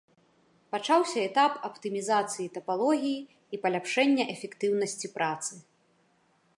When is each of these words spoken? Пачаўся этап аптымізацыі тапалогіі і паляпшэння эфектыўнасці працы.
Пачаўся 0.75 1.19
этап 1.29 1.53
аптымізацыі 1.69 2.47
тапалогіі 2.57 3.19
і 3.57 3.61
паляпшэння 3.67 4.23
эфектыўнасці 4.35 5.07
працы. 5.21 5.53